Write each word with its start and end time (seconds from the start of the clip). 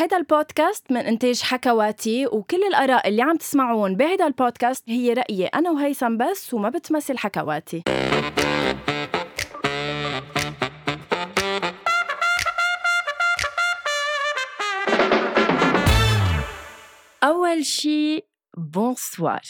هيدا 0.00 0.16
البودكاست 0.16 0.92
من 0.92 1.00
إنتاج 1.00 1.42
حكواتي 1.42 2.26
وكل 2.26 2.62
الآراء 2.68 3.08
اللي 3.08 3.22
عم 3.22 3.36
تسمعون 3.36 3.96
بهيدا 3.96 4.26
البودكاست 4.26 4.84
هي 4.88 5.12
رأيي 5.12 5.46
أنا 5.46 5.70
وهيثم 5.70 6.16
بس 6.16 6.54
وما 6.54 6.68
بتمثل 6.68 7.18
حكواتي. 7.18 7.82
أول 17.24 17.64
شي 17.64 18.22
بونسوار 18.56 19.42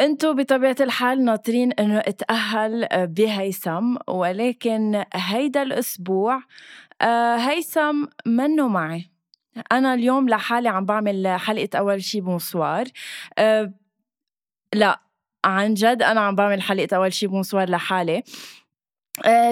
إنتو 0.00 0.34
بطبيعة 0.34 0.76
الحال 0.80 1.24
ناطرين 1.24 1.72
إنه 1.72 1.98
أتأهل 1.98 3.06
بهيثم 3.06 3.96
ولكن 4.08 5.04
هيدا 5.14 5.62
الأسبوع 5.62 6.42
آه، 7.02 7.36
هيثم 7.36 8.04
منه 8.26 8.68
معي. 8.68 9.17
أنا 9.72 9.94
اليوم 9.94 10.28
لحالي 10.28 10.68
عم 10.68 10.84
بعمل 10.84 11.28
حلقة 11.38 11.78
أول 11.78 12.02
شي 12.02 12.20
bonsoir. 12.20 12.86
أه 13.38 13.72
لا 14.74 15.00
عن 15.44 15.74
جد 15.74 16.02
أنا 16.02 16.20
عم 16.20 16.34
بعمل 16.34 16.62
حلقة 16.62 16.96
أول 16.96 17.12
شي 17.12 17.26
bonsoir 17.26 17.70
لحالي. 17.70 18.22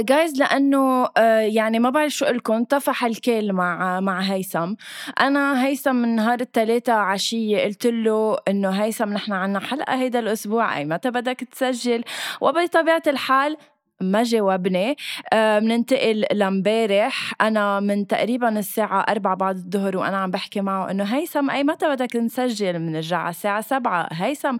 guys 0.01 0.35
uh, 0.35 0.39
لأنه 0.39 1.07
uh, 1.07 1.11
يعني 1.55 1.79
ما 1.79 1.91
بعرف 1.91 2.13
شو 2.13 2.25
لكم 2.27 2.65
طفح 2.65 3.05
الكيل 3.05 3.53
مع 3.53 4.01
مع 4.01 4.21
هيثم. 4.21 4.75
أنا 5.21 5.67
هيثم 5.67 5.97
من 5.97 6.17
نهار 6.17 6.41
الثلاثاء 6.41 6.97
عشية 6.97 7.65
قلت 7.65 7.87
له 7.87 8.39
إنه 8.49 8.71
هيثم 8.71 9.13
نحن 9.13 9.33
عنا 9.33 9.61
حلقة 9.61 9.95
هيدا 9.95 10.19
الأسبوع 10.19 10.77
أي 10.77 10.85
متى 10.85 11.11
بدك 11.11 11.41
تسجل؟ 11.41 12.05
وبطبيعة 12.41 13.03
الحال 13.07 13.57
ما 14.01 14.23
جاوبني. 14.23 14.97
بننتقل 15.35 16.25
آه 16.25 16.35
لامبارح. 16.35 17.33
أنا 17.41 17.81
من 17.81 18.07
تقريبا 18.07 18.59
الساعة 18.59 19.01
أربعة 19.01 19.35
بعد 19.37 19.57
الظهر 19.57 19.97
وأنا 19.97 20.17
عم 20.17 20.31
بحكي 20.31 20.61
معه 20.61 20.91
إنه 20.91 21.05
هيثم 21.05 21.51
أي 21.51 21.65
متى 21.65 21.89
بدك 21.89 22.17
نسجل 22.17 22.73
بنرجع 22.79 23.19
على 23.19 23.31
الساعة 23.31 23.61
سبعة. 23.61 24.09
هيثم 24.13 24.57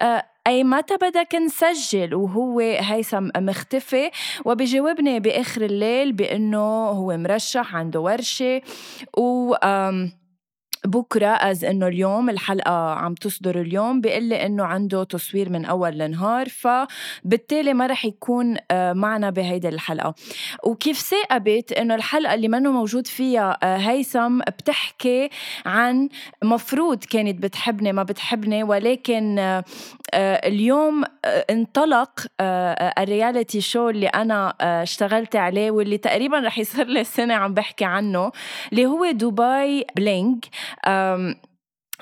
آه 0.00 0.24
أي 0.46 0.64
متى 0.64 0.96
بدك 0.96 1.34
نسجل؟ 1.34 2.14
وهو 2.14 2.60
هيثم 2.60 3.28
مختفي. 3.36 4.10
وبجاوبني 4.44 5.20
بآخر 5.20 5.62
الليل 5.62 6.12
بأنه 6.12 6.88
هو 6.88 7.16
مرشح 7.16 7.76
عنده 7.76 8.00
ورشة. 8.00 8.62
و 9.18 9.54
بكرة 10.84 11.26
از 11.26 11.64
إنه 11.64 11.86
اليوم 11.86 12.30
الحلقة 12.30 12.90
عم 12.94 13.14
تصدر 13.14 13.60
اليوم 13.60 14.00
بيقول 14.00 14.22
لي 14.22 14.46
إنه 14.46 14.64
عنده 14.64 15.04
تصوير 15.04 15.50
من 15.50 15.64
أول 15.64 15.98
لنهار 15.98 16.48
فبالتالي 16.48 17.74
ما 17.74 17.86
رح 17.86 18.04
يكون 18.04 18.56
آه، 18.70 18.92
معنا 18.92 19.30
بهيدي 19.30 19.68
الحلقة. 19.68 20.14
وكيف 20.64 20.98
صاقبت 20.98 21.72
إنه 21.72 21.94
الحلقة 21.94 22.34
اللي 22.34 22.48
منه 22.48 22.72
موجود 22.72 23.06
فيها 23.06 23.58
آه، 23.62 23.76
هيثم 23.76 24.38
بتحكي 24.38 25.30
عن 25.66 26.08
مفروض 26.44 27.04
كانت 27.04 27.42
بتحبني 27.42 27.92
ما 27.92 28.02
بتحبني 28.02 28.62
ولكن 28.62 29.38
آه، 29.38 29.64
اليوم 30.48 31.04
انطلق 31.50 32.26
ال 32.98 33.06
reality 33.06 33.60
show 33.60 33.88
اللي 33.88 34.06
أنا 34.06 34.54
اشتغلت 34.60 35.36
عليه 35.36 35.70
واللي 35.70 35.98
تقريبا 35.98 36.40
رح 36.40 36.58
يصير 36.58 36.86
لي 36.86 37.04
سنة 37.04 37.34
عم 37.34 37.54
بحكي 37.54 37.84
عنه 37.84 38.32
اللي 38.72 38.86
هو 38.86 39.10
دبي 39.10 39.84
بلينج 39.96 40.44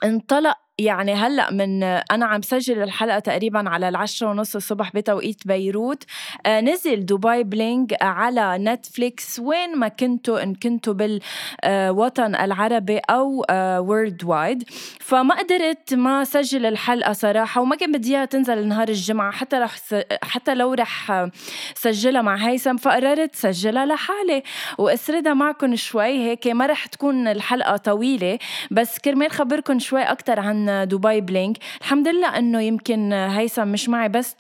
انطلق 0.05 0.59
يعني 0.79 1.15
هلأ 1.15 1.51
من 1.51 1.83
أنا 1.83 2.27
عم 2.27 2.43
سجل 2.43 2.83
الحلقة 2.83 3.19
تقريبا 3.19 3.69
على 3.69 3.89
العشرة 3.89 4.31
ونص 4.31 4.57
الصبح 4.57 4.93
بتوقيت 4.95 5.47
بيروت. 5.47 6.05
آه، 6.47 6.61
نزل 6.61 7.07
دبي 7.07 7.43
بلينج 7.43 7.95
على 8.01 8.59
نتفليكس 8.59 9.39
وين 9.39 9.79
ما 9.79 9.89
كنتوا 9.89 10.43
إن 10.43 10.55
كنتوا 10.55 10.93
بالوطن 10.93 12.35
العربي 12.35 12.99
أو 12.99 13.45
world 13.51 14.23
آه، 14.23 14.29
wide 14.29 14.65
فما 15.01 15.35
قدرت 15.35 15.95
ما 15.95 16.25
سجل 16.25 16.67
الحلقة 16.67 17.13
صراحة 17.13 17.61
وما 17.61 17.77
كان 17.77 17.93
بدي 17.93 18.17
إياها 18.17 18.25
تنزل 18.25 18.69
نهار 18.69 18.89
الجمعة 18.89 19.33
حتى 19.33 19.57
رح 19.57 19.77
حتى 20.23 20.55
لو 20.55 20.75
رح 20.75 21.29
سجلها 21.75 22.23
مع 22.23 22.37
هيثم 22.37 22.77
فقررت 22.77 23.35
سجلها 23.35 23.87
لحالي. 23.87 24.43
وأسردها 24.79 25.35
معكم 25.35 25.77
شوي 25.77 26.31
هيك 26.31 26.47
ما 26.47 26.67
رح 26.67 26.87
تكون 26.87 27.29
الحلقة 27.29 27.77
طويلة 27.77 28.39
بس 28.71 28.99
كرمال 28.99 29.31
خبركم 29.31 29.79
شوي 29.79 30.03
أكثر 30.03 30.41
عن 30.41 30.66
دبي 30.85 31.21
بلينك 31.21 31.57
الحمد 31.81 32.09
لله 32.09 32.39
إنه 32.39 32.61
يمكن 32.61 33.13
هيثم 33.13 33.69
مش 33.69 33.89
معي 33.89 34.09
بس 34.09 34.37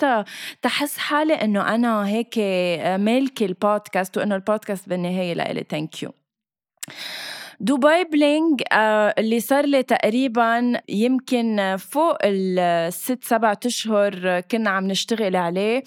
بحس 0.62 0.98
حالي 0.98 1.34
إنه 1.34 1.74
أنا 1.74 2.06
هيك 2.06 2.38
مالكه 3.00 3.46
البودكاست 3.46 4.18
وإنه 4.18 4.34
البودكاست 4.34 4.88
بالنهاية 4.88 5.34
لإلي. 5.34 5.64
thank 5.70 6.02
you 6.02 6.10
دبي 7.60 8.04
بلينج 8.12 8.62
آه، 8.72 9.14
اللي 9.18 9.40
صار 9.40 9.66
لي 9.66 9.82
تقريبا 9.82 10.80
يمكن 10.88 11.76
فوق 11.78 12.16
الست 12.24 13.24
سبعة 13.24 13.58
أشهر 13.66 14.40
كنا 14.40 14.70
عم 14.70 14.86
نشتغل 14.86 15.36
عليه. 15.36 15.82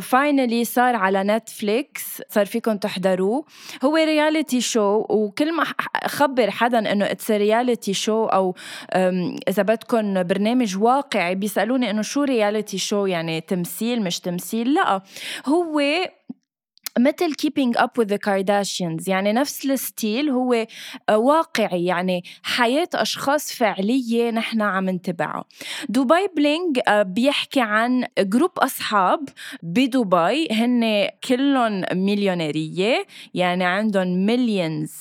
finally 0.00 0.60
آه، 0.60 0.64
صار 0.64 0.96
على 0.96 1.22
نتفليكس 1.22 2.22
صار 2.28 2.46
فيكم 2.46 2.76
تحضروه. 2.76 3.44
هو 3.84 3.96
reality 3.96 4.60
show 4.60 5.04
وكل 5.08 5.56
ما 5.56 5.64
خبر 6.06 6.50
حدا 6.50 6.92
إنه 6.92 7.04
it's 7.04 7.30
reality 7.30 7.94
show 7.94 8.24
أو 8.24 8.54
إذا 9.48 9.62
بدكم 9.62 10.22
برنامج 10.22 10.76
واقعي 10.78 11.34
بيسألوني 11.34 11.90
إنه 11.90 12.02
شو 12.02 12.22
reality 12.22 12.78
show 12.78 13.06
يعني 13.06 13.40
تمثيل 13.40 14.02
مش 14.02 14.20
تمثيل؟ 14.20 14.74
لا. 14.74 15.02
هو 15.46 15.80
مثل 17.02 17.32
up 17.76 18.02
with 18.02 18.08
the 18.08 18.18
Kardashians. 18.18 19.08
يعني 19.08 19.32
نفس 19.32 19.64
ال 19.64 19.75
style 19.75 20.30
هو 20.30 20.66
آه، 21.08 21.18
واقعي. 21.18 21.84
يعني 21.84 22.24
حياة 22.42 22.88
أشخاص 22.94 23.52
فعلية 23.52 24.30
نحن 24.30 24.62
عم 24.62 24.90
نتبعها. 24.90 25.44
دبي 25.88 26.26
بلينج 26.36 26.80
آه، 26.88 27.02
بيحكي 27.02 27.60
عن 27.60 28.04
group 28.18 28.58
أصحاب 28.58 29.28
بدبي. 29.62 30.48
هن 30.50 31.08
كلهم 31.24 31.84
مليونيرية. 31.92 33.06
يعني 33.34 33.64
عندهم 33.64 34.26
millions 34.26 34.92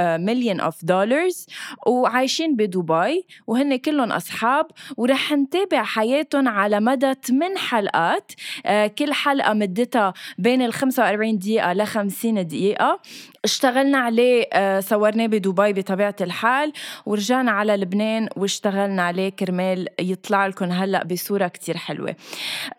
million 0.00 0.60
of 0.60 0.84
dollars 0.84 1.46
وعايشين 1.86 2.56
بدبي 2.56 3.26
وهن 3.46 3.76
كلهم 3.76 4.12
أصحاب 4.12 4.66
ورح 4.96 5.32
نتابع 5.32 5.82
حياتهم 5.82 6.48
على 6.48 6.80
مدى 6.80 7.14
8 7.14 7.56
حلقات. 7.56 8.32
آه، 8.66 8.86
كل 8.86 9.12
حلقة 9.12 9.52
مدتها 9.52 10.14
بين 10.38 10.62
ال 10.62 10.72
45 10.72 11.38
دقيقة 11.38 11.72
ل 11.72 11.86
50 11.86 12.46
دقيقة. 12.46 13.00
اشتغلنا 13.44 13.98
عليه 13.98 14.48
آه، 14.52 14.80
صورناه 14.80 15.26
بدبي 15.26 15.72
بطبيعة 15.72 16.16
الحال 16.20 16.72
ورجعنا 17.06 17.50
على 17.50 17.76
لبنان 17.76 18.28
واشتغلنا 18.36 19.02
عليه. 19.02 19.28
كرمال 19.28 19.88
يطلع 20.00 20.46
لكم 20.46 20.70
هلأ 20.72 21.04
بصورة 21.04 21.48
كتير 21.48 21.76
حلوة. 21.76 22.16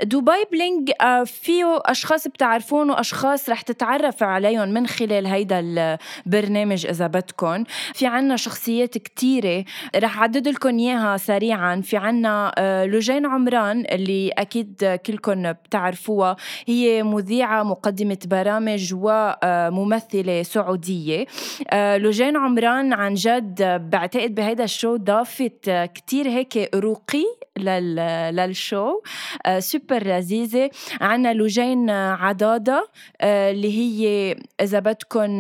دبي 0.04 0.46
بلينج 0.52 0.92
آه، 1.02 1.24
فيه 1.24 1.82
أشخاص 1.86 2.28
بتعرفون 2.28 2.90
وأشخاص 2.90 3.50
رح 3.50 3.62
تتعرفوا 3.62 4.28
عليهم 4.28 4.70
من 4.70 4.88
خلال 4.88 5.28
هيدا 5.28 5.60
البرنامج 5.60 6.86
إذا 6.86 7.08
بدكم 7.10 7.64
في 7.94 8.08
عنا 8.08 8.36
شخصيات 8.36 8.98
كتيرة 8.98 9.66
رح 9.96 10.24
عدد 10.24 10.48
لكم 10.48 10.78
إياها 10.80 11.18
سريعا. 11.18 11.82
في 11.82 11.98
عنا 11.98 12.52
آه، 12.58 12.86
لجين 12.86 13.26
عمران 13.26 13.86
اللي 13.92 14.30
أكيد 14.30 15.00
كلكم 15.06 15.52
بتعرفوها. 15.52 16.36
هي 16.68 17.04
مذيعة 17.04 17.64
مقدمة 17.64 18.18
برامج 18.26 18.94
وممثلة 18.94 20.44
سعودية. 20.44 21.26
آه، 21.70 21.98
لوجين 21.98 22.38
عمران 22.38 22.94
عن 22.94 23.14
جد 23.14 23.82
بعتقد 23.92 24.36
بهيدا 24.36 24.64
ال 24.64 24.70
show 24.70 24.96
ضافت 24.96 25.90
كتير 25.96 26.28
هيك 26.30 26.70
رقي 26.76 27.26
لل 27.60 28.07
show 28.07 29.02
آه، 29.46 29.60
سوبر 29.60 30.08
لذيذة. 30.08 30.70
عنا 31.02 31.34
لوجين 31.34 31.90
عضادة 31.90 32.88
آه، 33.22 33.52
اللي 33.52 33.78
هي 33.78 34.36
إذا 34.62 34.80
بدكم 34.80 35.40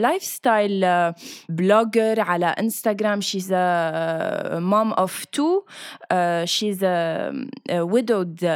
lifestyle 0.00 0.86
blogger 1.48 2.20
على 2.20 2.46
انستغرام 2.46 3.20
she's 3.20 3.52
mom 3.52 4.92
of 4.92 5.24
two 5.24 5.62
she's 6.44 6.84
widowed 7.70 8.46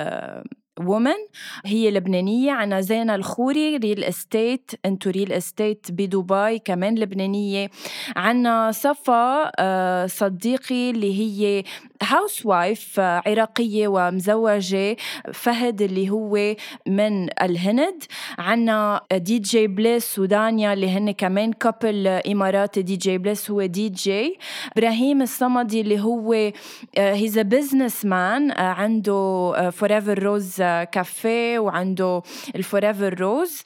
woman 0.87 1.20
هي 1.64 1.90
لبنانية. 1.90 2.52
عنا 2.52 2.81
زينة 2.81 3.14
الخوري 3.14 3.76
real 3.76 4.05
estate 4.05 4.70
into 4.87 5.11
real 5.11 5.32
estate 5.32 5.87
بدبي 5.90 6.58
كمان 6.58 6.99
لبنانية. 6.99 7.70
عنا 8.17 8.73
صفا 8.73 9.50
آه، 9.58 10.06
صديقي 10.06 10.90
اللي 10.90 11.14
هي 11.20 11.64
housewife 12.02 13.00
عراقية 13.00 13.88
ومزوجة 13.88 14.97
فهد 15.32 15.82
اللي 15.82 16.11
هو 16.11 16.55
من 16.87 17.29
الهند. 17.43 18.02
عنا 18.38 19.00
دي 19.12 19.38
جي 19.38 19.67
بليس 19.67 20.19
ودانيا 20.19 20.73
اللي 20.73 20.91
هن 20.91 21.11
كمان 21.11 21.52
couple 21.52 22.06
إماراتي 22.06 22.82
دي 22.82 22.97
جي 22.97 23.19
بليس 23.19 23.50
هو 23.50 23.67
دي 23.67 23.88
جي. 23.88 24.38
إبراهيم 24.76 25.23
الصمدي 25.23 25.81
اللي 25.81 26.00
هو 26.00 26.52
he's 26.99 27.38
businessman 27.38 28.50
عنده 28.50 29.70
فور 29.70 29.94
ايفر 29.94 30.23
روز 30.23 30.56
كافيه 30.93 31.58
وعنده 31.58 32.23
الفور 32.56 32.87
ايفر 32.88 33.20
روز 33.20 33.62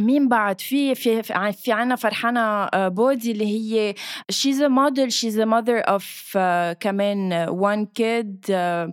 مين 0.00 0.28
بعد؟ 0.28 0.60
في 0.60 0.94
في 0.94 1.22
في 1.52 1.72
عنا 1.72 1.96
فرحانة 1.96 2.40
آه، 2.40 2.88
بودي 2.88 3.32
اللي 3.32 3.46
هي 3.46 3.94
she's 4.32 4.58
a 4.58 4.68
model 4.68 5.10
she's 5.10 5.38
a 5.38 5.46
mother 5.46 5.82
of 5.88 6.04
uh, 6.34 6.72
كمان 6.80 7.46
one 7.46 7.86
kid 7.98 8.50
uh, 8.50 8.92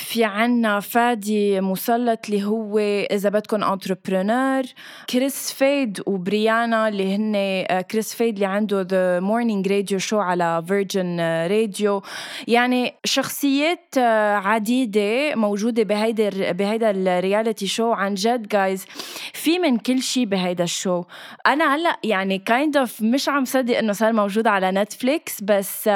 في 0.00 0.24
عنا 0.24 0.80
فادي 0.80 1.60
مسلط 1.60 2.20
اللي 2.28 2.44
هو 2.44 2.78
إذا 3.10 3.28
بدكم 3.28 3.64
entrepreneur 3.64 4.62
كريس 5.10 5.52
فيد 5.52 6.02
وبريانا 6.06 6.88
اللي 6.88 7.16
هن 7.16 7.32
آه، 7.36 7.80
كريس 7.80 8.14
فيد 8.14 8.34
اللي 8.34 8.46
عنده 8.46 8.80
the 8.80 9.20
morning 9.20 9.68
radio 9.72 9.98
show 9.98 10.18
على 10.18 10.64
فيرجن 10.68 11.20
راديو 11.50 12.02
يعني 12.48 12.94
شخصيات 13.04 13.94
آه، 13.98 14.34
عديدة 14.34 15.34
موجودة 15.34 15.82
بهيدا 15.82 16.52
بهيدا 16.52 16.90
ال 16.90 17.00
reality 17.00 17.66
show 17.66 17.92
عن 17.92 18.14
جد 18.14 18.48
guys 18.48 18.86
في 19.32 19.58
من 19.58 19.78
كل 19.78 20.02
شيء 20.02 20.24
بهيدا 20.24 20.64
ال 20.64 20.71
show. 20.71 21.04
أنا 21.46 21.74
هلأ 21.74 21.96
يعني 22.04 22.38
كايند 22.38 22.76
kind 22.76 22.80
اوف 22.80 23.02
مش 23.02 23.28
عم 23.28 23.44
صدق 23.44 23.78
إنه 23.78 23.92
صار 23.92 24.12
موجود 24.12 24.46
على 24.46 24.70
نتفليكس 24.70 25.42
بس 25.42 25.88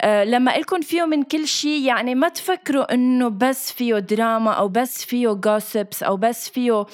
آه، 0.00 0.24
بأكد 0.24 0.50
لكم 0.50 0.80
فيه 0.80 1.04
من 1.04 1.22
كل 1.22 1.46
شيء 1.46 1.82
يعني 1.82 2.14
ما 2.14 2.28
تفكروا 2.28 2.94
بس 3.28 3.72
فيه 3.72 3.98
دراما 3.98 4.50
أو 4.52 4.68
بس 4.68 5.04
فيه 5.04 5.28
gossips 5.28 6.02
أو 6.02 6.16
بس 6.16 6.48
فيه 6.48 6.86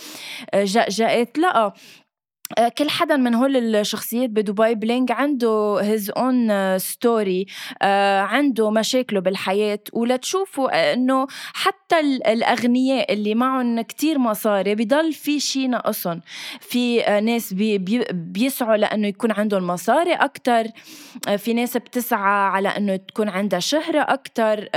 جأجأت 0.55 1.39
لأ 1.39 1.57
آه، 1.57 1.75
كل 2.79 2.91
حدا 2.91 3.17
من 3.17 3.35
هول 3.35 3.77
الشخصيات 3.77 4.31
ب 4.31 4.38
Dubai 4.38 4.75
Bling 4.75 5.13
عنده 5.13 5.79
his 5.83 6.11
own 6.11 6.79
story 6.79 7.47
عنده 8.23 8.71
مشاكله 8.71 9.21
بالحياة. 9.21 9.79
ولتشوفوا 9.93 10.93
إنه 10.93 11.27
حتى 11.55 12.01
الأغنياء 12.01 13.13
اللي 13.13 13.35
معهم 13.35 13.81
كتير 13.81 14.19
مصاري 14.19 14.75
بضل 14.75 15.13
في 15.13 15.41
شيء 15.41 15.69
ناقصهم. 15.69 16.21
في 16.61 17.05
آه، 17.05 17.21
ناس 17.21 17.53
بي 17.53 17.79
بيسعوا 18.13 18.77
لإنه 18.77 19.09
يكون 19.09 19.33
عندهم 19.33 19.67
مصاري 19.67 20.13
أكثر 20.13 20.67
آه، 21.29 21.37
في 21.37 21.53
ناس 21.55 21.77
بتسعى 21.77 22.49
على 22.49 22.69
إنه 22.69 22.97
تكون 22.97 23.29
عندها 23.29 23.61
شهرة 23.61 24.01
أكثر 24.01 24.69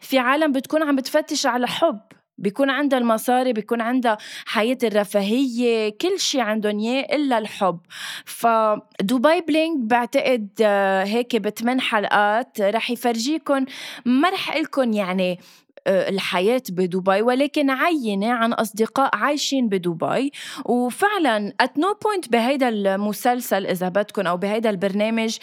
في 0.00 0.18
عالم 0.18 0.52
بتكون 0.52 0.82
عم 0.82 0.96
بتفتش 0.96 1.46
على 1.46 1.66
حب. 1.66 2.00
بيكون 2.40 2.70
عندها 2.70 2.98
المصاري 2.98 3.52
بيكون 3.52 3.80
عندها 3.80 4.18
حياة 4.46 4.78
الرفاهية 4.84 5.88
كل 6.00 6.18
شيء 6.18 6.40
عندهم 6.40 6.78
إياه 6.78 7.16
إلا 7.16 7.38
الحب. 7.38 7.78
فدبي 8.24 9.40
بلينك 9.40 9.78
بعتقد 9.78 10.48
آه، 10.62 11.04
هيك 11.04 11.36
بثمان 11.36 11.80
حلقات 11.80 12.60
رح 12.60 12.90
يفرجيكم 12.90 13.64
ما 14.04 14.30
رح 14.30 14.56
لكم 14.56 14.92
يعني 14.92 15.38
آه، 15.86 16.08
الحياة 16.08 16.62
بدبي 16.70 17.22
ولكن 17.22 17.70
عينة 17.70 18.32
عن 18.32 18.52
أصدقاء 18.52 19.16
عايشين 19.16 19.68
بدبي. 19.68 20.32
وفعلا 20.64 21.54
at 21.62 21.80
no 21.80 21.94
point 22.04 22.30
بهيدا 22.30 22.68
المسلسل 22.68 23.66
إذا 23.66 23.88
بدكم 23.88 24.26
أو 24.26 24.36
بهيدا 24.36 24.70
البرنامج 24.70 25.38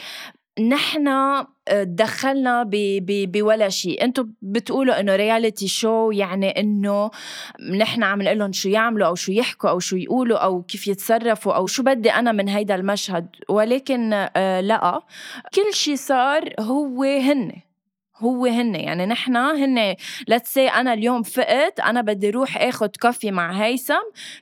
نحن 0.59 1.09
تدخلنا 1.65 2.69
بولا 3.33 3.69
شيء. 3.69 4.04
أنتم 4.04 4.33
بتقولوا 4.42 5.00
إنه 5.00 5.15
رياليتي 5.15 5.68
شو 5.68 6.12
يعني 6.12 6.59
إنه 6.59 7.12
نحن 7.77 8.04
عم 8.04 8.21
نقول 8.21 8.39
لهم 8.39 8.51
شو 8.51 8.69
يعملوا 8.69 9.07
أو 9.07 9.15
شو 9.15 9.31
يحكوا 9.31 9.69
أو 9.69 9.80
شو 9.80 9.95
يقولوا 9.95 10.38
أو 10.38 10.62
كيف 10.62 10.88
يتصرفوا 10.88 11.54
أو 11.54 11.68
شو 11.68 11.83
بدي 11.83 12.12
أنا 12.12 12.31
من 12.31 12.50
هيدا 12.50 12.75
المشهد. 12.75 13.27
ولكن 13.50 14.13
آه، 14.13 14.62
لا. 14.62 15.01
كل 15.56 15.74
شيء 15.74 15.95
صار 15.95 16.54
هو 16.59 17.04
هن. 17.04 17.66
هو 18.19 18.45
هن 18.45 18.75
يعني 18.75 19.05
نحن 19.05 19.35
هن 19.35 19.95
let's 20.27 20.53
say 20.53 20.67
أنا 20.67 20.93
اليوم 20.93 21.23
فقت 21.23 21.79
أنا 21.79 22.01
بدي 22.01 22.29
أروح 22.29 22.57
اخذ 22.57 22.89
coffee 23.01 23.31
مع 23.31 23.51
هيثم. 23.51 23.93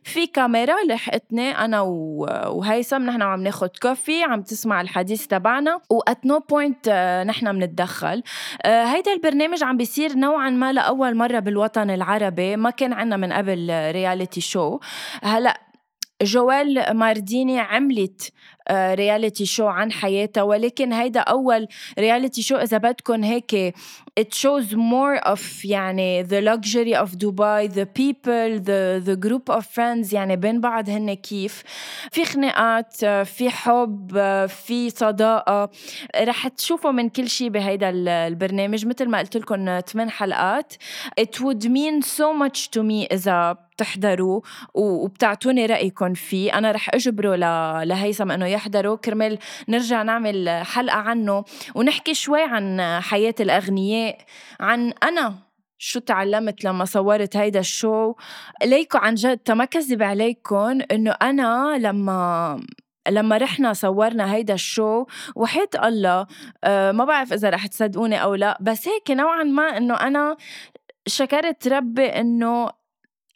في 0.03 0.27
كاميرا 0.27 0.75
لحقتني 0.87 1.51
أنا 1.51 1.81
وهيثم 1.81 3.01
نحن 3.01 3.21
عم 3.21 3.43
ناخذ 3.43 3.67
coffee 3.81 4.23
عم 4.23 4.41
تسمع 4.41 4.81
الحديث 4.81 5.27
تبعنا. 5.27 5.79
والـ 5.89 6.25
point 6.25 6.89
نحن 7.27 7.51
بنتدخل 7.51 8.23
آه، 8.63 8.83
هيدا 8.83 9.13
البرنامج 9.13 9.63
عم 9.63 9.77
بيصير 9.77 10.15
نوعا 10.15 10.49
ما 10.49 10.73
لأول 10.73 11.15
مرة 11.15 11.39
بالوطن 11.39 11.89
العربي. 11.89 12.55
ما 12.55 12.69
كان 12.69 12.93
عنا 12.93 13.17
من 13.17 13.33
قبل 13.33 13.91
reality 13.91 14.41
show 14.41 14.79
هلأ 15.23 15.65
جوال 16.21 16.97
مارديني 16.97 17.59
عملت 17.59 18.31
reality 18.71 19.43
آه، 19.43 19.47
show 19.47 19.67
عن 19.67 19.91
حياتها. 19.91 20.43
ولكن 20.43 20.93
هيدا 20.93 21.19
أول 21.19 21.67
رياليتي 21.99 22.41
شو 22.41 22.55
إذا 22.55 22.77
بدكم 22.77 23.23
هيك 23.23 23.75
it 24.19 24.33
shows 24.33 24.73
more 24.73 25.19
of 25.33 25.65
يعني 25.65 26.23
the 26.23 26.41
luxury 26.41 26.95
of 26.95 27.09
Dubai 27.17 27.67
the 27.67 27.85
people 27.85 28.59
the 28.69 29.01
the 29.05 29.15
group 29.15 29.49
of 29.49 29.63
friends 29.65 30.13
يعني 30.13 30.35
بين 30.35 30.61
بعض 30.61 30.89
هن 30.89 31.13
كيف. 31.13 31.63
في 32.11 32.25
خناقات 32.25 33.05
في 33.05 33.49
حب 33.49 34.11
في 34.47 34.89
صداقة. 34.89 35.69
رح 36.15 36.47
تشوفوا 36.47 36.91
من 36.91 37.09
كل 37.09 37.29
شيء 37.29 37.49
بهيدا 37.49 37.89
البرنامج. 38.27 38.85
مثل 38.85 39.09
ما 39.09 39.19
قلت 39.19 39.37
لكم 39.37 39.79
8 39.79 40.11
حلقات. 40.11 40.73
It 41.21 41.39
would 41.39 41.63
mean 41.63 42.01
so 42.01 42.33
much 42.43 42.69
to 42.71 42.81
me 42.81 43.11
إذا 43.11 43.57
بتحضروا 43.75 44.41
وبتعطوني 44.73 45.65
رأيكم 45.65 46.13
فيه. 46.13 46.57
أنا 46.57 46.71
رح 46.71 46.89
أجبره 46.93 47.35
لهيثم 47.83 48.31
إنه 48.31 48.45
يحضروا. 48.55 48.97
كرمال 48.97 49.37
نرجع 49.67 50.03
نعمل 50.03 50.49
حلقة 50.49 50.97
عنه 50.97 51.43
ونحكي 51.75 52.13
شوي 52.13 52.43
عن 52.43 52.81
حياة 53.01 53.35
الأغنياء 53.39 54.17
عن 54.59 54.93
أنا 55.03 55.35
شو 55.77 55.99
تعلمت 55.99 56.63
لما 56.63 56.85
صورت 56.85 57.37
هيدا 57.37 57.59
ال 57.59 57.68
show. 57.68 58.13
ليكو 58.63 58.97
عن 58.97 59.15
جد 59.15 59.51
ما 59.51 59.65
كذب 59.65 60.03
عليكم 60.03 60.81
إنه 60.91 61.11
أنا 61.11 61.77
لما 61.77 62.59
لما 63.09 63.37
رحنا 63.37 63.73
صورنا 63.73 64.33
هيدا 64.33 64.53
ال 64.53 64.64
show 64.64 65.05
وحياة 65.35 65.69
الله 65.83 66.27
آه، 66.63 66.91
ما 66.91 67.05
بعرف 67.05 67.33
إذا 67.33 67.49
رح 67.49 67.67
تصدقوني 67.67 68.23
أو 68.23 68.35
لا 68.35 68.57
بس 68.61 68.87
هيك 68.87 69.11
نوعا 69.11 69.43
ما 69.43 69.77
إنه 69.77 69.93
أنا 69.93 70.37
شكرت 71.07 71.67
ربي 71.67 72.05
إنه 72.05 72.69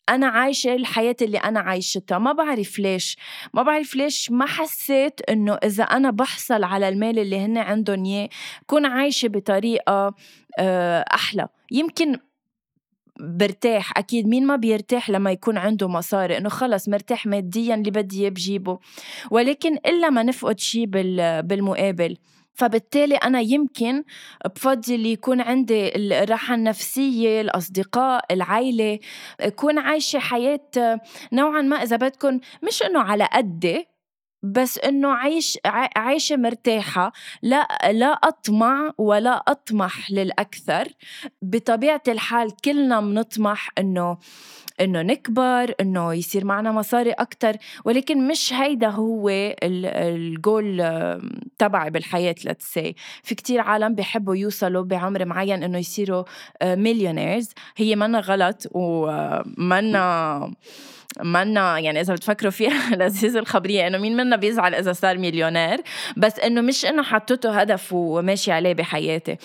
أنا 0.10 0.28
عايشة 0.28 0.76
الحياة 0.76 1.16
اللي 1.22 1.38
أنا 1.38 1.60
عايشتها 1.60 2.18
ما 2.18 2.32
بعرف 2.32 2.80
ليش. 2.80 3.18
ما 3.54 3.64
بعرف 3.64 3.96
ليش 3.96 4.32
ما 4.32 4.46
حسيت 4.46 5.22
إنه 5.30 5.54
إذا 5.54 5.84
أنا 5.84 6.12
بحصل 6.12 6.64
على 6.64 6.90
المال 6.90 7.20
اللي 7.20 7.40
هن 7.40 7.58
عندهم 7.58 8.06
إياه 8.06 8.30
كون 8.68 8.86
عايشة 8.86 9.28
بطريقة 9.28 10.16
آه، 10.60 11.06
أحلى. 11.14 11.48
يمكن 11.72 12.18
برتاح 13.20 13.98
أكيد 13.98 14.28
مين 14.28 14.48
ما 14.48 14.56
بيرتاح 14.56 15.10
لما 15.10 15.32
يكون 15.32 15.58
عنده 15.58 15.88
مصاري 15.88 16.38
إنه 16.38 16.50
خلص 16.50 16.90
مرتاح 16.90 17.26
ماديا 17.26 17.76
اللي 17.76 17.92
بدي 17.92 18.22
إياه 18.22 18.30
بجيبه. 18.30 18.80
ولكن 19.32 19.78
إلا 19.86 20.10
ما 20.10 20.24
نفقد 20.24 20.60
شيء 20.60 20.86
بالمقابل. 21.42 22.18
فبالتالي 22.60 23.16
أنا 23.16 23.40
يمكن 23.40 24.04
بفضل 24.56 25.06
يكون 25.06 25.42
عندي 25.42 25.96
الراحة 25.96 26.56
النفسية 26.56 27.42
الأصدقاء 27.42 28.26
العائلة 28.32 29.00
أكون 29.40 29.80
عايشة 29.80 30.20
حياة 30.20 31.00
نوعا 31.34 31.62
ما 31.62 31.76
إذا 31.76 31.96
بدكم 31.96 32.40
مش 32.64 32.84
إنه 32.84 33.00
على 33.00 33.30
قدي 33.34 33.88
بس 34.44 34.78
إنه 34.78 35.10
عايش 35.10 35.58
عايشة 35.96 36.36
مرتاحة 36.36 37.12
لا 37.42 37.68
لا 37.92 38.08
أطمع 38.08 38.92
ولا 38.98 39.44
أطمح 39.48 40.12
للأكثر. 40.12 40.88
بطبيعة 41.42 42.02
الحال 42.08 42.56
كلنا 42.66 43.02
بنطمح 43.02 43.70
إنه 43.78 44.18
إنه 44.82 45.02
نكبر 45.02 45.74
إنه 45.82 46.14
يصير 46.14 46.46
معنا 46.46 46.72
مصاري 46.72 47.12
أكثر 47.12 47.58
ولكن 47.86 48.28
مش 48.28 48.54
هيدا 48.54 48.90
هو 48.90 49.30
الجول 49.64 50.82
تبعي 51.60 51.90
بالحياة 51.90 52.36
لتس 52.46 52.74
سي 52.74 52.96
في 53.24 53.36
كتير 53.36 53.62
عالم 53.62 53.96
بيحبوا 53.96 54.36
يوصلوا 54.36 54.84
بعمر 54.84 55.26
معين 55.26 55.64
إنه 55.64 55.78
يصيروا 55.78 56.24
مليونيرز 56.64 57.50
هي 57.78 57.96
منا 57.96 58.20
غلط 58.20 58.64
ومنا 58.72 60.54
منا 61.24 61.80
يعني 61.80 62.02
إذا 62.02 62.14
بتفكروا 62.14 62.52
فيها 62.52 62.96
لذيذ 63.00 63.38
الخبرية 63.38 63.88
إنه 63.88 63.98
مين 63.98 64.18
منا 64.18 64.36
بيزعل 64.36 64.76
إذا 64.76 64.94
صار 64.94 65.18
مليونير 65.18 65.82
بس 66.18 66.40
إنه 66.40 66.62
مش 66.62 66.86
إنه 66.86 67.04
حطته 67.04 67.60
هدف 67.60 67.94
وماشي 67.94 68.52
عليه 68.52 68.74
بحياتي. 68.74 69.38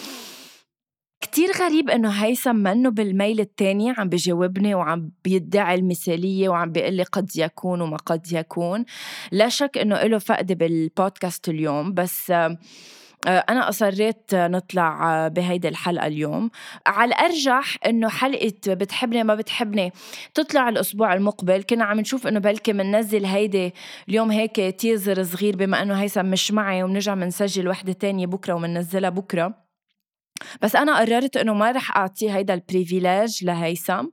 كتير 1.24 1.52
غريب 1.52 1.90
إنه 1.90 2.08
هيثم 2.08 2.56
منه 2.56 2.90
بالميل 2.90 3.40
التاني 3.40 3.94
عم 3.98 4.08
بجاوبني 4.08 4.74
وعم 4.74 5.10
بيدعي 5.24 5.74
المثالية 5.74 6.48
وعم 6.48 6.72
بيقول 6.72 6.92
لي 6.94 7.02
قد 7.02 7.36
يكون 7.36 7.80
وما 7.80 7.96
قد 7.96 8.32
يكون. 8.32 8.84
لا 9.32 9.48
شك 9.48 9.78
إنه 9.78 10.02
له 10.02 10.18
فقد 10.18 10.52
بالبودكاست 10.52 11.48
اليوم 11.48 11.94
بس 11.94 12.30
آه، 12.30 12.58
أنا 13.26 13.68
أصريت 13.68 14.34
نطلع 14.34 15.28
بهيدي 15.28 15.68
الحلقة 15.68 16.06
اليوم. 16.06 16.50
على 16.86 17.08
الأرجح 17.08 17.76
إنه 17.86 18.08
حلقة 18.08 18.52
بتحبني 18.66 19.24
ما 19.24 19.34
بتحبني 19.34 19.92
تطلع 20.34 20.68
الأسبوع 20.68 21.14
المقبل. 21.14 21.62
كنا 21.62 21.84
عم 21.84 22.00
نشوف 22.00 22.26
إنه 22.26 22.40
بلكي 22.40 22.72
مننزل 22.72 23.24
هيدي 23.24 23.74
اليوم 24.08 24.30
هيك 24.30 24.60
teaser 24.80 25.22
صغير 25.22 25.56
بما 25.56 25.82
إنه 25.82 25.94
هيثم 25.94 26.26
مش 26.26 26.52
معي 26.52 26.82
وبنرجع 26.82 27.14
منسجل 27.14 27.68
وحدة 27.68 27.92
تانية 27.92 28.26
بكرة 28.26 28.54
ومننزلها 28.54 29.10
بكرة. 29.10 29.63
بس 30.62 30.76
أنا 30.76 30.98
قررت 30.98 31.36
إنه 31.36 31.54
ما 31.54 31.70
رح 31.70 31.96
أعطيه 31.96 32.36
هيدا 32.36 32.54
ال 32.54 32.63
privilege 32.63 33.44
لهيثم 33.44 34.06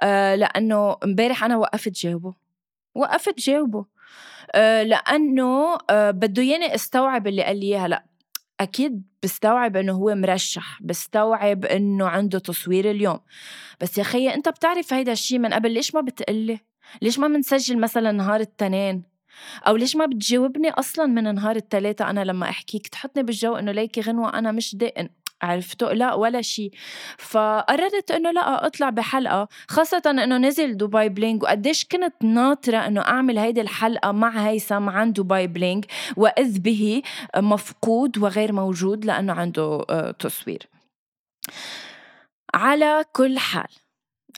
آه 0.00 0.34
لأنه 0.34 0.96
امبارح 1.04 1.44
أنا 1.44 1.56
وقفت 1.56 1.92
جاوبه 1.92 2.34
وقفت 2.94 3.40
جاوبه 3.40 3.86
أه 4.54 4.82
لأنه 4.82 5.78
أه 5.90 6.10
بده 6.10 6.42
ياني 6.42 6.74
استوعب 6.74 7.26
اللي 7.26 7.42
قال 7.42 7.60
لي 7.60 7.66
إياها. 7.66 7.88
لأ 7.88 8.04
أكيد 8.60 9.02
بستوعب 9.22 9.76
إنه 9.76 9.92
هو 9.92 10.14
مرشح 10.14 10.82
بستوعب 10.82 11.64
إنه 11.64 12.06
عنده 12.08 12.38
تصوير 12.38 12.90
اليوم. 12.90 13.20
بس 13.80 13.98
يا 13.98 14.02
خيي 14.02 14.34
أنت 14.34 14.48
بتعرف 14.48 14.92
هيدا 14.92 15.12
الشي 15.12 15.38
من 15.38 15.52
قبل 15.54 15.70
ليش 15.70 15.94
ما 15.94 16.00
بتقلي؟ 16.00 16.60
ليش 17.02 17.18
ما 17.18 17.28
منسجل 17.28 17.78
مثلا 17.80 18.12
نهار 18.12 18.40
التنين؟ 18.40 19.02
أو 19.66 19.76
ليش 19.76 19.96
ما 19.96 20.06
بتجاوبني 20.06 20.70
أصلا 20.70 21.06
من 21.06 21.34
نهار 21.34 21.56
الثلاثة 21.56 22.10
أنا 22.10 22.24
لما 22.24 22.48
أحكيك؟ 22.48 22.88
تحطني 22.88 23.22
بالجو 23.22 23.56
إنه 23.56 23.72
ليكي 23.72 24.00
غنوة 24.00 24.38
أنا 24.38 24.52
مش 24.52 24.76
دقن 24.76 25.08
عرفتوا 25.42 25.92
لا 25.92 26.14
ولا 26.14 26.42
شيء 26.42 26.70
فقررت 27.18 28.10
إنه 28.10 28.30
لا 28.30 28.66
أطلع 28.66 28.90
بحلقة. 28.90 29.48
خاصة 29.68 30.02
إنه 30.06 30.38
نزل 30.38 30.76
Dubai 30.76 31.08
Bling 31.08 31.42
وقديش 31.42 31.84
كنت 31.84 32.14
ناطرة 32.22 32.78
إنه 32.78 33.00
أعمل 33.00 33.38
هيدي 33.38 33.60
الحلقة 33.60 34.12
مع 34.12 34.48
هيثم 34.48 34.88
عن 34.88 35.12
Dubai 35.12 35.46
Bling 35.46 35.84
وإذ 36.16 36.58
به 36.58 37.02
مفقود 37.36 38.18
وغير 38.18 38.52
موجود 38.52 39.04
لأنه 39.04 39.32
عنده 39.32 39.84
آه، 39.90 40.10
تصوير. 40.10 40.68
على 42.54 43.04
كل 43.12 43.38
حال 43.38 43.68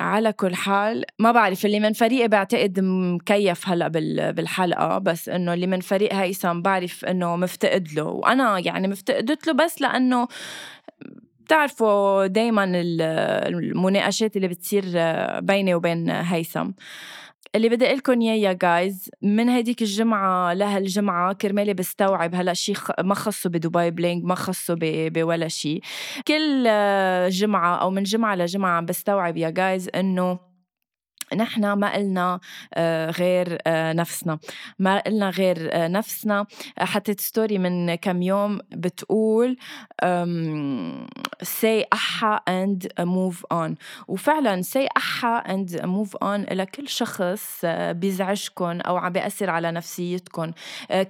على 0.01 0.33
كل 0.33 0.55
حال 0.55 1.05
ما 1.19 1.33
بعرف 1.33 1.67
اللي 1.67 1.81
من 1.81 1.93
فريقي 1.93 2.29
بعتقد 2.29 2.81
مكيف 2.81 3.69
هلأ 3.69 3.89
بالحلقة 4.31 4.99
بس 4.99 5.29
إنه 5.29 5.55
اللي 5.55 5.67
من 5.67 5.81
فريق 5.81 6.15
هيثم 6.15 6.63
بعرف 6.63 7.05
إنه 7.05 7.37
مفتقد 7.37 7.93
له. 7.93 8.05
وأنا 8.05 8.59
يعني 8.59 8.89
مفتقدت 8.89 9.47
له 9.47 9.53
بس 9.53 9.81
لأنه 9.81 10.29
بتعرفوا 11.47 12.27
دايما 12.27 12.65
المناقشات 12.75 14.37
اللي 14.37 14.49
بتصير 14.49 14.85
بيني 15.41 15.75
وبين 15.75 16.11
هيثم. 16.11 16.71
اللي 17.55 17.69
بدي 17.69 17.87
أقول 17.87 17.99
لكم 17.99 18.21
اياه 18.21 18.35
يا 18.35 18.53
guys 18.53 19.11
من 19.23 19.49
هديك 19.49 19.83
الجمعة 19.83 20.53
لهالجمعه 20.53 21.33
كرمالي 21.33 21.75
بستوعب 21.75 22.35
هلا 22.35 22.55
شيء 22.55 22.77
ما 22.99 23.15
خصه 23.15 23.51
ب 23.51 23.58
Dubai 23.58 23.91
Bling 23.91 24.25
ما 24.25 24.35
خصه 24.35 24.77
بولا 24.81 25.49
شيء 25.49 25.81
كل 26.29 26.65
جمعة 27.31 27.77
أو 27.77 27.91
من 27.91 28.03
جمعة 28.03 28.35
لجمعة 28.35 28.77
عم 28.77 28.87
بستوعب 28.87 29.37
يا 29.37 29.51
guys 29.51 29.91
إنه 29.95 30.39
نحن 31.35 31.73
ما 31.73 31.95
قلنا 31.95 32.41
آه، 32.75 33.11
غير 33.11 33.59
آه، 33.67 33.93
نفسنا. 33.93 34.39
ما 34.79 34.99
قلنا 35.01 35.31
غير 35.31 35.69
آه، 35.73 35.89
نفسنا. 35.89 36.47
حطيت 36.79 37.21
story 37.21 37.59
من 37.59 37.95
كم 37.95 38.23
يوم 38.23 38.61
بتقول 38.71 39.57
say 41.45 41.85
أحا 41.93 42.41
and 42.49 42.87
move 43.05 43.37
on. 43.55 43.75
وفعلا 44.09 44.63
say 44.63 44.87
أحا 44.97 45.41
and 45.41 45.71
move 45.83 46.11
on 46.25 46.53
لكل 46.53 46.89
شخص 46.89 47.65
بيزعجكم 47.91 48.81
أو 48.81 48.97
عم 48.97 49.13
بيأثر 49.13 49.51
على 49.51 49.71
نفسيتكم 49.73 50.53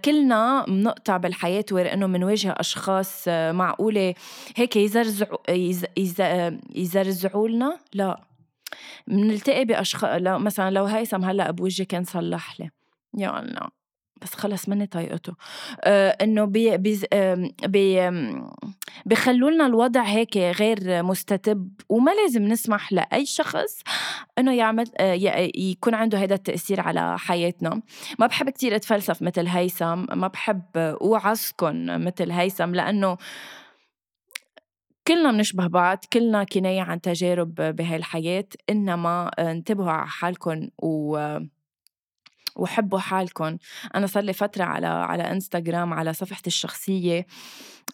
كلنا 0.04 0.64
بنقطع 0.68 1.16
بالحياة 1.16 1.64
where 1.72 1.92
إنه 1.92 2.06
بنواجه 2.06 2.54
أشخاص 2.58 3.28
معقولة 3.28 4.14
هيك 4.56 4.76
يزرزعوا 4.76 5.38
يزرزعوا 6.74 7.48
لنا 7.48 7.78
لا. 7.94 8.25
بنلتقي 9.06 9.64
باشخاص 9.64 10.10
لو 10.22 10.38
مثلا 10.38 10.70
لو 10.70 10.84
هيثم 10.84 11.24
هلأ 11.24 11.50
بوجهي 11.50 11.84
كان 11.84 12.04
صلح 12.04 12.60
لي. 12.60 12.70
يا 13.18 13.40
الله. 13.40 13.68
بس 14.22 14.34
خلص 14.34 14.68
مني 14.68 14.86
طايقته. 14.86 15.32
آه 15.84 16.08
إنه 16.08 16.44
بي 16.44 16.76
بي 16.76 17.00
بي 17.66 18.10
بيخلوا 19.06 19.50
لنا 19.50 19.66
الوضع 19.66 20.02
هيك 20.02 20.36
غير 20.36 21.02
مستتب 21.02 21.70
وما 21.88 22.10
لازم 22.10 22.42
نسمح 22.42 22.92
لأي 22.92 23.26
شخص 23.26 23.82
إنه 24.38 24.54
يعمل 24.54 24.86
آه 24.98 25.12
يكون 25.56 25.94
عنده 25.94 26.18
هذا 26.18 26.34
التأثير 26.34 26.80
على 26.80 27.18
حياتنا. 27.18 27.80
ما 28.18 28.26
بحب 28.26 28.50
كتير 28.50 28.76
أتفلسف 28.76 29.22
مثل 29.22 29.46
هيثم 29.46 30.18
ما 30.18 30.28
بحب 30.28 30.76
اوعظكم 30.76 31.86
مثل 31.86 32.30
هيثم 32.30 32.74
لأنه 32.74 33.16
كلنا 35.08 35.32
بنشبه 35.32 35.66
بعض 35.66 35.98
كلنا 36.12 36.44
كناية 36.44 36.80
عن 36.80 37.00
تجارب 37.00 37.54
بهاي 37.54 37.96
الحياة 37.96 38.44
إنما 38.70 39.28
انتبهوا 39.28 39.90
على 39.90 40.08
حالكم 40.08 40.68
و 40.78 41.38
وحبوا 42.56 42.98
حالكم 42.98 43.56
أنا 43.94 44.06
صار 44.06 44.22
لي 44.22 44.32
فترة 44.32 44.64
على 44.64 44.86
على 44.86 45.22
إنستغرام 45.22 45.92
على 45.92 46.12
صفحتي 46.12 46.46
الشخصية 46.46 47.26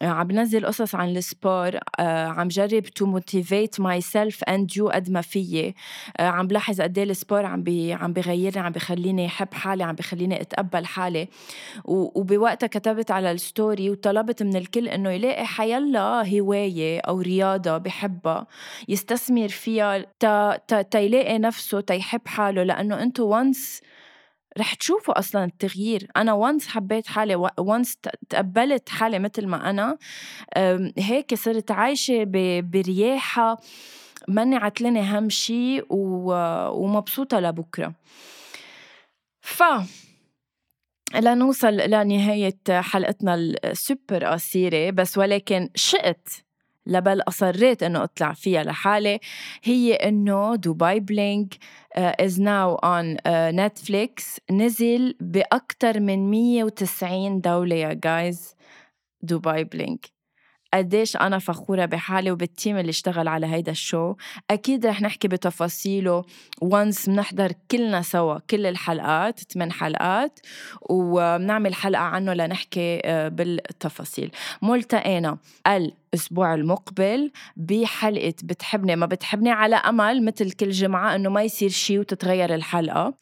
آه، 0.01 0.05
عم 0.05 0.27
بنزل 0.27 0.65
قصص 0.65 0.95
عن 0.95 1.17
ال 1.17 1.27
sport 1.27 1.79
آه، 1.99 2.25
عم 2.25 2.47
جرب 2.47 2.83
to 2.83 3.05
motivate 3.05 3.79
myself 3.79 4.43
and 4.43 4.77
you 4.77 4.89
قد 4.89 5.09
ما 5.09 5.21
فيي. 5.21 5.75
آه، 6.17 6.27
عم 6.27 6.47
بلاحظ 6.47 6.81
قد 6.81 6.97
إيه 6.97 7.05
ال 7.05 7.12
sport 7.12 7.45
عم 7.45 7.63
بي 7.63 7.93
عم 7.93 8.13
بغيرني 8.13 8.59
عم 8.65 8.71
بخليني 8.71 9.25
أحب 9.25 9.53
حالي 9.53 9.83
عم 9.83 9.95
بخليني 9.95 10.41
أتقبل 10.41 10.85
حالي. 10.85 11.27
وبوقتها 11.85 12.67
كتبت 12.67 13.11
على 13.11 13.31
ال 13.31 13.41
story 13.41 13.89
وطلبت 13.89 14.43
من 14.43 14.55
الكل 14.55 14.87
إنه 14.87 15.09
يلاقي 15.09 15.45
حيلا 15.45 16.29
هواية 16.29 16.99
أو 16.99 17.21
رياضة 17.21 17.77
بحبها 17.77 18.47
يستثمر 18.87 19.47
فيها 19.47 20.05
تا, 20.19 20.57
تا, 20.67 20.81
تا 20.81 20.99
يلاقي 20.99 21.39
نفسه 21.39 21.81
تا 21.81 21.93
يحب 21.93 22.27
حاله. 22.27 22.63
لأنه 22.63 23.03
أنتو 23.03 23.23
once 23.23 23.81
رح 24.57 24.73
تشوفوا 24.73 25.19
أصلا 25.19 25.43
التغيير. 25.43 26.07
أنا 26.17 26.33
once 26.33 26.67
حبيت 26.67 27.07
حالي 27.07 27.35
once 27.57 27.97
تقبلت 28.29 28.89
حالي 28.89 29.19
مثل 29.19 29.47
ما 29.47 29.69
أنا 29.69 29.97
هيك 30.97 31.33
صرت 31.33 31.71
عايشة 31.71 32.23
برياحة 32.61 33.61
ماني 34.27 34.55
عتلانة 34.55 35.19
هم 35.19 35.29
شيء 35.29 35.85
ومبسوطة 35.89 37.39
لبكرة. 37.39 37.93
ف 39.41 39.63
لنوصل 41.15 41.77
لنهاية 41.77 42.59
حلقتنا 42.69 43.35
السوبر 43.35 44.25
قصيرة 44.25 44.89
بس 44.89 45.17
ولكن 45.17 45.69
شئت 45.75 46.29
لبل 46.85 47.21
أصريت 47.21 47.83
إنه 47.83 48.03
أطلع 48.03 48.33
فيها 48.33 48.63
لحالي. 48.63 49.19
هي 49.63 49.93
إنه 49.93 50.55
Dubai 50.55 50.99
Bling 50.99 51.55
is 51.97 52.41
now 52.41 52.75
on 52.75 53.17
Netflix 53.27 54.39
نزل 54.51 55.15
بأكثر 55.19 55.99
من 55.99 56.31
190 56.31 57.41
دولة 57.41 57.75
يا 57.75 57.93
guys 57.93 58.55
Dubai 59.21 59.63
Bling. 59.63 60.12
قديش 60.73 61.15
أنا 61.15 61.39
فخورة 61.39 61.85
بحالي 61.85 62.31
وبال 62.31 62.51
team 62.51 62.77
اللي 62.77 62.89
اشتغل 62.89 63.27
على 63.27 63.45
هيدا 63.45 63.71
ال 63.71 63.78
show. 63.78 64.15
أكيد 64.51 64.85
رح 64.85 65.01
نحكي 65.01 65.27
بتفاصيله 65.27 66.23
once 66.61 67.09
بنحضر 67.09 67.51
كلنا 67.71 68.01
سوا 68.01 68.39
كل 68.49 68.65
الحلقات 68.65 69.39
ثمان 69.39 69.71
حلقات 69.71 70.39
وبنعمل 70.81 71.73
حلقة 71.73 72.01
عنه 72.01 72.33
لنحكي 72.33 73.01
آه، 73.05 73.27
بالتفاصيل. 73.27 74.31
ملتقينا 74.61 75.37
الأسبوع 75.67 76.53
المقبل 76.53 77.31
بحلقة 77.57 78.33
بتحبني 78.43 78.95
ما 78.95 79.05
بتحبني 79.05 79.51
على 79.51 79.75
أمل 79.75 80.25
مثل 80.25 80.51
كل 80.51 80.69
جمعة 80.69 81.15
إنه 81.15 81.29
ما 81.29 81.43
يصير 81.43 81.69
شيء 81.69 81.99
وتتغير 81.99 82.55
الحلقة. 82.55 83.13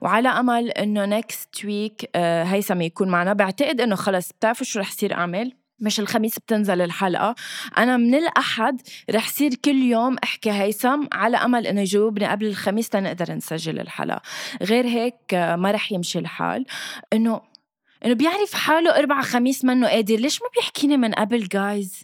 وعلى 0.00 0.28
أمل 0.28 0.70
إنه 0.70 1.04
next 1.04 1.64
week 1.64 2.10
آه، 2.14 2.44
هيثم 2.44 2.80
يكون 2.80 3.08
معنا. 3.08 3.32
بعتقد 3.32 3.80
إنه 3.80 3.94
خلص. 3.94 4.32
بتعرفوا 4.32 4.66
شو 4.66 4.80
رح 4.80 4.90
يصير 4.90 5.14
أعمل؟ 5.14 5.61
مش 5.82 6.00
الخميس 6.00 6.38
بتنزل 6.38 6.80
الحلقة. 6.80 7.34
أنا 7.78 7.96
من 7.96 8.14
الأحد 8.14 8.82
رح 9.10 9.28
صير 9.28 9.54
كل 9.54 9.82
يوم 9.82 10.16
أحكي 10.24 10.50
هيثم 10.52 11.06
على 11.12 11.36
أمل 11.36 11.66
إنه 11.66 11.80
يجاوبني 11.80 12.26
قبل 12.26 12.46
الخميس 12.46 12.88
تنقدر 12.88 13.32
نسجل 13.34 13.80
الحلقة. 13.80 14.22
غير 14.62 14.86
هيك 14.86 15.34
ما 15.34 15.70
رح 15.70 15.92
يمشي 15.92 16.18
الحال. 16.18 16.66
إنه 17.12 17.40
إنه 18.04 18.14
بيعرف 18.14 18.54
حاله 18.54 18.98
أربعة 18.98 19.22
خميس 19.22 19.64
منه 19.64 19.88
قادر. 19.88 20.16
ليش 20.16 20.42
ما 20.42 20.48
بيحكيني 20.56 20.96
من 20.96 21.12
قبل 21.12 21.48
جايز 21.48 22.02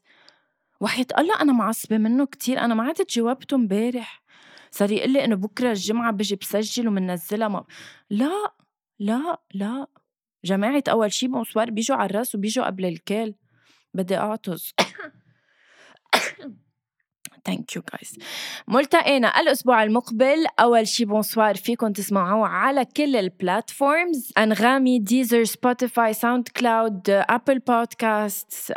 وحياة 0.81 1.07
الله 1.19 1.41
أنا 1.41 1.53
معصبة 1.53 1.99
منه 1.99 2.27
كتير. 2.27 2.59
أنا 2.61 2.75
ما 2.75 2.83
عدت 2.85 3.15
جاوبته 3.15 3.55
امبارح 3.55 4.23
صار 4.71 4.91
يقول 4.93 5.13
لي 5.13 5.25
إنه 5.25 5.37
بكرة 5.37 5.71
الجمعة 5.71 6.13
بجي 6.13 6.37
بسجل 6.37 6.89
ومنزلها 6.89 7.49
ما... 7.49 7.65
لا 8.11 8.53
لا 8.99 9.41
لا. 9.55 9.87
جماعة 10.45 10.83
أول 10.89 11.13
شي 11.13 11.29
بونسوار 11.29 11.71
بيجوا 11.71 11.97
على 11.97 12.11
الرأس 12.11 12.35
وبيجوا 12.35 12.67
قبل 12.67 12.85
الكل 12.85 13.35
بدي 13.95 14.17
أعطس. 14.17 14.75
thank 17.45 17.77
you 17.77 17.83
guys 17.93 18.19
ملتقينا 18.69 19.41
الأسبوع 19.41 19.83
المقبل. 19.83 20.47
أول 20.61 20.89
شي 20.89 21.05
bonsoir 21.05 21.55
فيكم 21.55 21.93
تسمعوه 21.93 22.49
على 22.49 22.85
كل 22.85 23.17
ال 23.17 23.28
platforms 23.28 24.33
أنغامي 24.39 24.99
Deezer 24.99 25.45
Spotify 25.45 26.13
SoundCloud 26.15 27.11
Apple 27.11 27.59
Podcast 27.59 28.73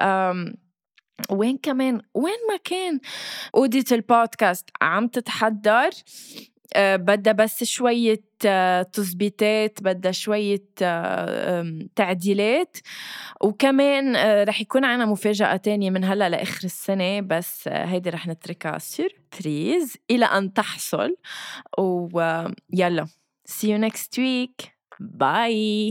وين 1.30 1.58
كمان؟ 1.63 2.01
وين 2.13 2.38
ما 2.50 2.58
كان. 2.63 3.00
أوديت 3.56 3.94
البودكاست 3.94 4.70
عم 4.82 5.08
تتحضر. 5.08 5.89
بدها 6.78 7.34
بس 7.34 7.63
شوية 7.63 8.24
آه، 8.46 8.82
تظبيطات 8.82 9.80
بدها 9.82 10.12
شوية 10.12 10.63
آه، 10.82 11.80
تعديلات. 11.96 12.78
وكمان 13.42 14.16
رح 14.44 14.62
يكون 14.62 14.86
عنا 14.86 15.06
مفاجأة 15.06 15.56
تانية 15.56 15.90
من 15.90 16.04
هلأ 16.04 16.30
لآخر 16.30 16.63
السنة 16.63 17.22
بس 17.22 17.68
هيدي 17.68 18.10
رح 18.10 18.28
نتركها 18.28 18.78
surprise 18.77 19.98
إلى 20.12 20.25
أن 20.25 20.54
تحصل. 20.54 21.16
ويلا 21.78 23.06
see 23.50 23.68
you 23.68 23.90
next 23.90 24.18
week. 24.18 24.70
bye 25.00 25.89